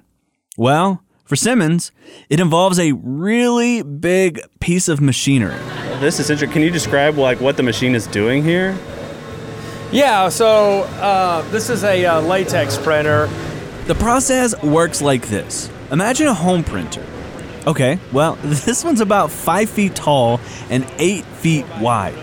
Well, 0.56 1.02
for 1.24 1.34
Simmons, 1.34 1.92
it 2.28 2.40
involves 2.40 2.78
a 2.78 2.92
really 2.92 3.82
big 3.82 4.40
piece 4.60 4.88
of 4.88 5.00
machinery. 5.00 5.58
This 5.98 6.20
is 6.20 6.30
interesting. 6.30 6.52
Can 6.52 6.62
you 6.62 6.70
describe 6.70 7.16
like 7.16 7.40
what 7.40 7.56
the 7.56 7.62
machine 7.62 7.94
is 7.94 8.06
doing 8.06 8.44
here? 8.44 8.76
Yeah, 9.90 10.28
so 10.28 10.82
uh, 11.00 11.42
this 11.50 11.68
is 11.68 11.84
a 11.84 12.04
uh, 12.04 12.20
latex 12.22 12.78
printer. 12.78 13.28
The 13.86 13.94
process 13.94 14.60
works 14.62 15.02
like 15.02 15.28
this 15.28 15.68
Imagine 15.92 16.28
a 16.28 16.32
home 16.32 16.64
printer. 16.64 17.04
Okay, 17.66 17.98
well, 18.12 18.36
this 18.42 18.82
one's 18.82 19.02
about 19.02 19.30
5 19.30 19.68
feet 19.68 19.94
tall 19.94 20.40
and 20.70 20.86
8 20.96 21.22
feet 21.22 21.66
wide. 21.78 22.18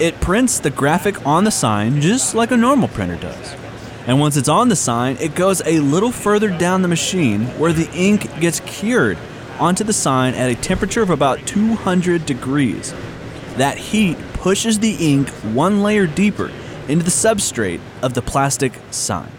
It 0.00 0.20
prints 0.20 0.58
the 0.58 0.70
graphic 0.70 1.24
on 1.24 1.44
the 1.44 1.52
sign 1.52 2.00
just 2.00 2.34
like 2.34 2.50
a 2.50 2.56
normal 2.56 2.88
printer 2.88 3.14
does. 3.14 3.54
And 4.08 4.18
once 4.18 4.36
it's 4.36 4.48
on 4.48 4.68
the 4.68 4.76
sign, 4.76 5.16
it 5.20 5.36
goes 5.36 5.62
a 5.64 5.78
little 5.78 6.10
further 6.10 6.50
down 6.50 6.82
the 6.82 6.88
machine 6.88 7.44
where 7.58 7.72
the 7.72 7.88
ink 7.92 8.40
gets 8.40 8.58
cured 8.60 9.18
onto 9.60 9.84
the 9.84 9.92
sign 9.92 10.34
at 10.34 10.50
a 10.50 10.56
temperature 10.56 11.02
of 11.02 11.10
about 11.10 11.46
200 11.46 12.26
degrees. 12.26 12.92
That 13.54 13.78
heat 13.78 14.18
pushes 14.32 14.80
the 14.80 15.12
ink 15.12 15.28
one 15.54 15.80
layer 15.80 16.08
deeper 16.08 16.50
into 16.88 17.04
the 17.04 17.10
substrate 17.10 17.80
of 18.02 18.14
the 18.14 18.22
plastic 18.22 18.72
sign. 18.90 19.30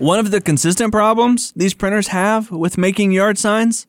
One 0.00 0.18
of 0.18 0.30
the 0.30 0.40
consistent 0.40 0.92
problems 0.92 1.52
these 1.52 1.74
printers 1.74 2.08
have 2.08 2.50
with 2.50 2.78
making 2.78 3.12
yard 3.12 3.36
signs 3.36 3.86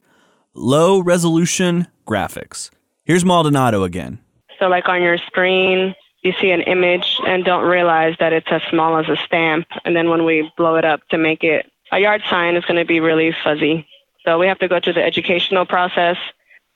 low 0.53 0.99
resolution 0.99 1.87
graphics. 2.05 2.69
Here's 3.05 3.23
Maldonado 3.23 3.83
again. 3.83 4.19
So, 4.59 4.67
like 4.67 4.89
on 4.89 5.01
your 5.01 5.17
screen, 5.19 5.95
you 6.21 6.33
see 6.41 6.51
an 6.51 6.63
image 6.63 7.17
and 7.25 7.45
don't 7.45 7.63
realize 7.63 8.17
that 8.19 8.33
it's 8.33 8.49
as 8.51 8.61
small 8.69 8.97
as 8.97 9.07
a 9.07 9.15
stamp. 9.25 9.67
And 9.85 9.95
then 9.95 10.09
when 10.09 10.25
we 10.25 10.51
blow 10.57 10.75
it 10.75 10.83
up 10.83 10.99
to 11.11 11.17
make 11.17 11.45
it 11.45 11.71
a 11.93 11.99
yard 11.99 12.23
sign, 12.29 12.57
it's 12.57 12.65
going 12.65 12.75
to 12.75 12.83
be 12.83 12.99
really 12.99 13.33
fuzzy. 13.41 13.87
So, 14.25 14.37
we 14.37 14.47
have 14.47 14.59
to 14.59 14.67
go 14.67 14.81
through 14.81 14.95
the 14.95 15.03
educational 15.03 15.65
process 15.65 16.17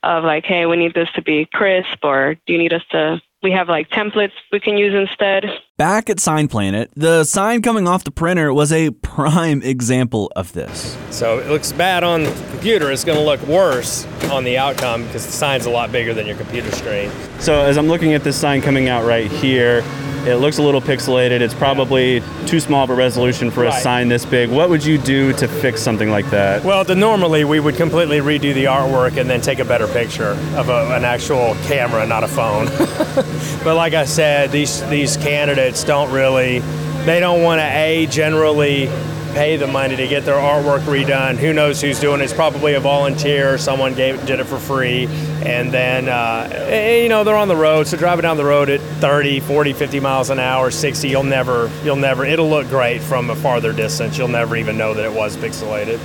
of 0.02 0.24
like, 0.24 0.46
hey, 0.46 0.66
we 0.66 0.78
need 0.78 0.94
this 0.94 1.10
to 1.16 1.22
be 1.22 1.46
crisp, 1.52 1.98
or 2.04 2.36
do 2.48 2.54
you 2.54 2.58
need 2.58 2.72
us 2.72 2.84
to 2.92 3.22
we 3.44 3.52
have 3.52 3.70
like 3.70 3.90
templates 3.90 4.32
we 4.52 4.60
can 4.60 4.78
use 4.78 4.94
instead. 4.94 5.46
Back 5.78 6.10
at 6.10 6.20
Sign 6.20 6.48
Planet, 6.48 6.90
the 6.96 7.24
sign 7.26 7.62
coming 7.62 7.88
off 7.88 8.04
the 8.04 8.12
printer 8.12 8.54
was 8.54 8.72
a 8.72 8.92
prime 8.92 9.62
example 9.64 10.32
of 10.36 10.54
this. 10.54 10.98
So 11.12 11.40
it 11.40 11.48
looks 11.48 11.72
bad 11.72 12.04
on 12.04 12.24
the 12.24 12.48
computer. 12.52 12.92
It's 12.92 13.04
going 13.04 13.18
to 13.18 13.24
look 13.24 13.42
worse 13.44 14.06
on 14.32 14.44
the 14.44 14.58
outcome 14.58 15.04
because 15.06 15.26
the 15.26 15.32
sign's 15.32 15.66
a 15.66 15.70
lot 15.70 15.92
bigger 15.92 16.14
than 16.14 16.26
your 16.26 16.38
computer 16.38 16.72
screen. 16.72 17.12
So 17.40 17.62
as 17.62 17.78
I'm 17.78 17.88
looking 17.88 18.14
at 18.14 18.24
this 18.24 18.38
sign 18.38 18.62
coming 18.62 18.90
out 18.90 19.06
right 19.06 19.30
here, 19.30 19.84
it 20.26 20.38
looks 20.38 20.58
a 20.58 20.62
little 20.62 20.82
pixelated. 20.82 21.42
It's 21.42 21.54
probably 21.54 22.24
too 22.48 22.60
small 22.60 22.84
of 22.84 22.90
a 22.90 22.96
resolution 22.96 23.52
for 23.52 23.66
a 23.66 23.72
sign 23.72 24.08
this 24.08 24.26
big. 24.26 24.50
What 24.50 24.70
would 24.70 24.84
you 24.84 24.98
do 24.98 25.34
to 25.34 25.48
fix 25.48 25.82
something 25.82 26.10
like 26.10 26.30
that? 26.32 26.64
Well, 26.64 26.84
the, 26.84 26.96
normally 26.96 27.44
we 27.44 27.60
would 27.60 27.76
completely 27.76 28.20
redo 28.20 28.54
the 28.54 28.66
artwork 28.66 29.18
and 29.18 29.30
then 29.30 29.42
take 29.42 29.60
a 29.60 29.66
better 29.66 29.88
picture 29.88 30.32
of 30.56 30.70
a, 30.70 30.96
an 30.96 31.06
actual 31.06 31.56
camera, 31.64 32.06
not 32.08 32.24
a 32.24 32.28
phone. 32.28 32.66
but 33.64 33.76
like 33.76 33.94
I 33.94 34.06
said, 34.06 34.52
these 34.52 34.88
these 34.90 35.18
candidates 35.18 35.84
don't 35.84 36.12
really, 36.12 36.60
they 37.06 37.20
don't 37.20 37.44
want 37.44 37.60
to 37.60 37.66
a 37.66 38.08
generally 38.08 38.90
pay 39.36 39.58
the 39.58 39.68
money 39.68 39.98
to 39.98 40.08
get 40.08 40.24
their 40.24 40.38
artwork 40.38 40.80
redone. 40.86 41.36
Who 41.36 41.52
knows 41.52 41.82
who's 41.82 42.00
doing 42.00 42.22
it? 42.22 42.24
It's 42.24 42.34
probably 42.34 42.74
a 42.76 42.80
volunteer. 42.80 43.58
Someone 43.58 43.94
gave 43.94 44.26
did 44.26 44.40
it 44.40 44.46
for 44.46 44.58
free, 44.58 45.08
and 45.46 45.74
then 45.74 46.08
uh, 46.08 46.48
eh, 46.52 47.04
you 47.04 47.10
know 47.10 47.26
they're 47.26 47.36
on 47.36 47.50
the 47.50 47.56
road. 47.56 47.86
So 47.86 47.98
driving 47.98 48.24
down 48.24 48.38
the 48.38 48.46
road 48.46 48.70
at 48.70 48.80
30, 49.02 49.42
40, 49.42 49.74
50 49.74 50.00
miles 50.00 50.30
an 50.30 50.40
hour, 50.40 50.72
60, 50.72 51.10
you'll 51.10 51.24
never, 51.24 51.70
you'll 51.84 51.98
never. 51.98 52.26
It'll 52.26 52.50
look 52.50 52.68
great 52.70 53.02
from 53.02 53.30
a 53.30 53.36
farther 53.36 53.74
distance. 53.74 54.18
You'll 54.18 54.30
never 54.30 54.56
even 54.56 54.78
know 54.78 54.94
that 54.94 55.04
it 55.04 55.14
was 55.14 55.36
pixelated. 55.36 56.00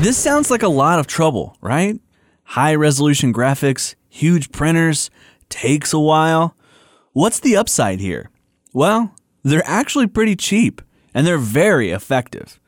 This 0.00 0.16
sounds 0.16 0.50
like 0.50 0.62
a 0.62 0.68
lot 0.68 0.98
of 0.98 1.06
trouble, 1.06 1.58
right? 1.60 2.00
High 2.44 2.74
resolution 2.74 3.34
graphics, 3.34 3.94
huge 4.08 4.50
printers, 4.50 5.10
takes 5.50 5.92
a 5.92 6.00
while. 6.00 6.56
What's 7.12 7.38
the 7.38 7.56
upside 7.56 8.00
here? 8.00 8.30
Well, 8.72 9.14
they're 9.42 9.62
actually 9.66 10.06
pretty 10.06 10.36
cheap 10.36 10.80
and 11.14 11.26
they're 11.26 11.38
very 11.38 11.90
effective. 11.90 12.60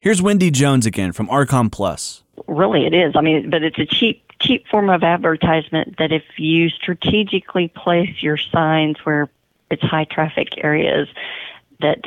Here's 0.00 0.20
Wendy 0.22 0.50
Jones 0.50 0.86
again 0.86 1.12
from 1.12 1.28
Archon 1.30 1.70
Plus. 1.70 2.22
really 2.48 2.86
it 2.86 2.94
is 2.94 3.12
i 3.14 3.20
mean 3.20 3.50
but 3.50 3.62
it's 3.62 3.78
a 3.78 3.86
cheap 3.86 4.24
cheap 4.40 4.66
form 4.66 4.90
of 4.90 5.02
advertisement 5.04 5.96
that 5.98 6.10
if 6.10 6.24
you 6.38 6.68
strategically 6.70 7.68
place 7.68 8.22
your 8.22 8.36
signs 8.36 8.96
where 9.04 9.28
it's 9.70 9.82
high 9.82 10.04
traffic 10.04 10.48
areas 10.64 11.06
that 11.80 12.00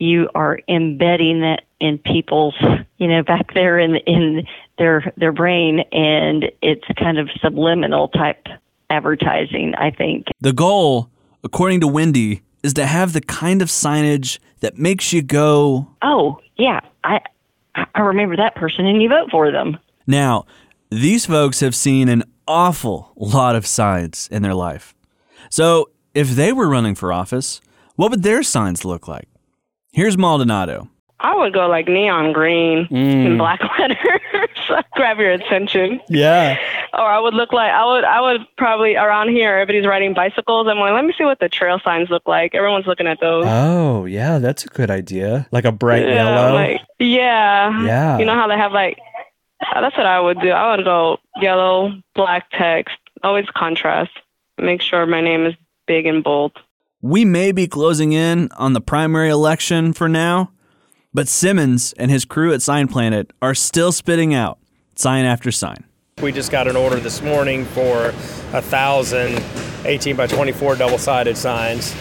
you 0.00 0.28
are 0.34 0.58
embedding 0.68 1.40
that 1.42 1.62
in 1.80 1.98
people's 1.98 2.54
you 2.96 3.06
know 3.06 3.22
back 3.22 3.54
there 3.54 3.78
in 3.78 3.96
in 3.96 4.46
their 4.78 5.12
their 5.16 5.32
brain 5.32 5.80
and 5.92 6.50
it's 6.62 6.84
kind 6.98 7.18
of 7.18 7.28
subliminal 7.40 8.08
type 8.08 8.46
advertising 8.90 9.74
i 9.76 9.90
think 9.90 10.26
The 10.40 10.52
goal, 10.52 11.10
according 11.44 11.80
to 11.80 11.86
Wendy, 11.86 12.42
is 12.62 12.74
to 12.74 12.86
have 12.86 13.12
the 13.12 13.20
kind 13.20 13.62
of 13.62 13.68
signage 13.68 14.38
that 14.60 14.78
makes 14.78 15.12
you 15.12 15.22
go, 15.22 15.88
oh 16.02 16.38
yeah 16.56 16.80
i 17.04 17.20
i 17.94 18.00
remember 18.00 18.36
that 18.36 18.54
person 18.54 18.86
and 18.86 19.02
you 19.02 19.08
vote 19.08 19.30
for 19.30 19.50
them 19.50 19.78
Now, 20.06 20.46
these 20.90 21.26
folks 21.26 21.60
have 21.60 21.74
seen 21.74 22.08
an 22.08 22.24
awful 22.46 23.12
lot 23.16 23.54
of 23.54 23.66
signs 23.66 24.26
in 24.32 24.42
their 24.42 24.54
life. 24.54 24.94
So, 25.50 25.90
if 26.14 26.30
they 26.30 26.52
were 26.52 26.68
running 26.68 26.94
for 26.94 27.12
office, 27.12 27.60
what 27.96 28.10
would 28.10 28.22
their 28.22 28.42
signs 28.42 28.84
look 28.84 29.06
like? 29.06 29.28
Here's 29.92 30.16
Maldonado. 30.16 30.88
I 31.20 31.36
would 31.36 31.52
go 31.52 31.66
like 31.68 31.88
neon 31.88 32.32
green 32.32 32.86
in 32.90 33.34
mm. 33.34 33.38
black 33.38 33.60
letters, 33.78 34.20
grab 34.92 35.18
your 35.18 35.32
attention. 35.32 36.00
Yeah. 36.08 36.58
Or 36.92 37.00
I 37.00 37.18
would 37.18 37.34
look 37.34 37.52
like 37.52 37.70
I 37.70 37.84
would 37.84 38.04
I 38.04 38.20
would 38.20 38.46
probably 38.56 38.96
around 38.96 39.30
here 39.30 39.56
everybody's 39.56 39.86
riding 39.86 40.14
bicycles. 40.14 40.66
I'm 40.68 40.78
like, 40.78 40.92
let 40.92 41.04
me 41.04 41.14
see 41.16 41.24
what 41.24 41.40
the 41.40 41.48
trail 41.48 41.80
signs 41.84 42.10
look 42.10 42.26
like. 42.26 42.54
Everyone's 42.54 42.86
looking 42.86 43.06
at 43.06 43.20
those. 43.20 43.44
Oh, 43.46 44.04
yeah, 44.04 44.38
that's 44.38 44.64
a 44.64 44.68
good 44.68 44.90
idea. 44.90 45.46
Like 45.50 45.64
a 45.64 45.72
bright 45.72 46.06
yeah, 46.06 46.14
yellow. 46.14 46.54
like 46.54 46.80
yeah, 46.98 47.84
Yeah. 47.84 48.18
You 48.18 48.24
know 48.24 48.34
how 48.34 48.48
they 48.48 48.56
have 48.56 48.72
like 48.72 48.98
uh, 49.60 49.80
that's 49.80 49.96
what 49.96 50.06
I 50.06 50.20
would 50.20 50.40
do. 50.40 50.50
I 50.50 50.76
would 50.76 50.84
go 50.84 51.18
yellow, 51.40 51.92
black 52.14 52.50
text, 52.52 52.96
always 53.22 53.46
contrast. 53.54 54.12
Make 54.56 54.82
sure 54.82 55.06
my 55.06 55.20
name 55.20 55.46
is 55.46 55.54
big 55.86 56.06
and 56.06 56.22
bold. 56.22 56.52
We 57.00 57.24
may 57.24 57.52
be 57.52 57.68
closing 57.68 58.12
in 58.12 58.50
on 58.52 58.72
the 58.72 58.80
primary 58.80 59.30
election 59.30 59.92
for 59.92 60.08
now, 60.08 60.50
but 61.18 61.26
Simmons 61.26 61.92
and 61.94 62.12
his 62.12 62.24
crew 62.24 62.52
at 62.52 62.62
Sign 62.62 62.86
Planet 62.86 63.32
are 63.42 63.52
still 63.52 63.90
spitting 63.90 64.34
out 64.34 64.56
sign 64.94 65.24
after 65.24 65.50
sign. 65.50 65.82
We 66.22 66.30
just 66.30 66.52
got 66.52 66.68
an 66.68 66.76
order 66.76 67.00
this 67.00 67.22
morning 67.22 67.64
for 67.64 68.10
a 68.52 68.62
thousand 68.62 69.42
18 69.84 70.14
by 70.14 70.28
24 70.28 70.76
double-sided 70.76 71.36
signs. 71.36 71.92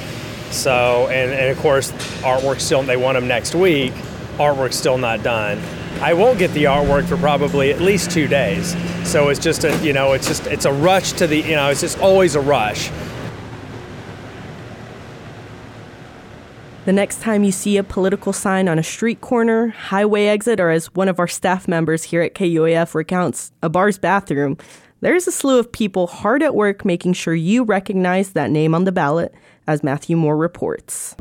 So, 0.51 1.07
and, 1.09 1.31
and 1.31 1.50
of 1.50 1.57
course, 1.63 1.91
artwork 2.21 2.60
still, 2.60 2.84
they 2.84 2.95
want 2.95 3.15
them 3.15 3.27
next 3.27 3.56
week. 3.56 3.91
Artwork's 4.38 4.75
still 4.75 4.99
not 4.99 5.23
done. 5.23 5.60
I 5.99 6.13
won't 6.13 6.38
get 6.38 6.51
the 6.51 6.65
artwork 6.65 7.08
for 7.08 7.17
probably 7.17 7.73
at 7.73 7.82
least 7.82 8.12
two 8.12 8.27
days. 8.27 8.75
So 9.03 9.30
it's 9.30 9.39
just 9.39 9.63
a, 9.63 9.75
you 9.84 9.93
know, 9.93 10.13
it's 10.13 10.27
just, 10.27 10.45
it's 10.45 10.65
a 10.65 10.73
rush 10.73 11.13
to 11.13 11.25
the, 11.25 11.41
you 11.41 11.56
know, 11.56 11.71
it's 11.71 11.82
just 11.82 11.97
always 11.97 12.36
a 12.36 12.41
rush. 12.41 12.91
The 16.88 16.93
next 16.93 17.21
time 17.21 17.43
you 17.43 17.52
see 17.52 17.76
a 17.76 17.84
political 17.84 18.32
sign 18.32 18.69
on 18.69 18.80
a 18.80 18.84
street 18.84 19.19
corner, 19.19 19.67
highway 19.67 20.28
exit, 20.28 20.62
or 20.62 20.69
as 20.69 20.86
one 20.95 21.10
of 21.10 21.19
our 21.19 21.28
staff 21.28 21.67
members 21.67 22.04
here 22.04 22.21
at 22.21 22.34
KUAF 22.34 22.95
recounts, 22.95 23.52
a 23.62 23.67
bar's 23.67 23.97
bathroom, 23.97 24.58
there's 25.02 25.28
a 25.28 25.34
slew 25.34 25.60
of 25.60 25.69
people 25.69 26.08
hard 26.08 26.41
at 26.41 26.56
work 26.56 26.86
making 26.86 27.12
sure 27.12 27.36
you 27.36 27.65
recognize 27.65 28.32
that 28.32 28.52
name 28.52 28.73
on 28.73 28.86
the 28.86 28.93
ballot, 28.93 29.36
as 29.67 29.84
Matthew 29.84 30.15
Moore 30.15 30.38
reports. 30.38 31.13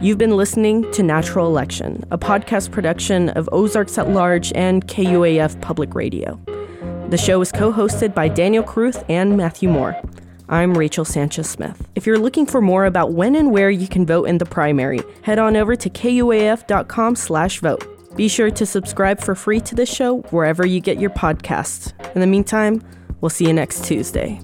You've 0.00 0.18
been 0.18 0.36
listening 0.36 0.90
to 0.90 1.04
Natural 1.04 1.46
Election, 1.46 2.02
a 2.10 2.18
podcast 2.18 2.72
production 2.72 3.28
of 3.28 3.48
Ozarks 3.52 3.96
at 3.96 4.08
Large 4.08 4.52
and 4.56 4.88
KUAF 4.88 5.60
Public 5.60 5.94
Radio. 5.94 6.40
The 7.10 7.16
show 7.16 7.40
is 7.42 7.52
co 7.52 7.72
hosted 7.72 8.12
by 8.12 8.26
Daniel 8.26 8.64
Caruth 8.64 9.04
and 9.08 9.36
Matthew 9.36 9.68
Moore. 9.68 9.96
I'm 10.48 10.76
Rachel 10.76 11.04
Sanchez 11.04 11.48
Smith. 11.48 11.88
If 11.94 12.06
you're 12.06 12.18
looking 12.18 12.46
for 12.46 12.60
more 12.60 12.86
about 12.86 13.12
when 13.12 13.36
and 13.36 13.50
where 13.50 13.70
you 13.70 13.88
can 13.88 14.04
vote 14.04 14.24
in 14.24 14.38
the 14.38 14.44
primary, 14.44 15.00
head 15.22 15.38
on 15.38 15.56
over 15.56 15.76
to 15.76 15.90
kuaf.com/vote. 15.90 18.16
Be 18.16 18.28
sure 18.28 18.50
to 18.50 18.66
subscribe 18.66 19.20
for 19.20 19.34
free 19.34 19.60
to 19.60 19.74
this 19.74 19.88
show 19.88 20.18
wherever 20.30 20.66
you 20.66 20.80
get 20.80 21.00
your 21.00 21.10
podcasts. 21.10 21.92
In 22.14 22.20
the 22.20 22.26
meantime, 22.26 22.82
we'll 23.20 23.30
see 23.30 23.46
you 23.46 23.52
next 23.52 23.84
Tuesday. 23.84 24.40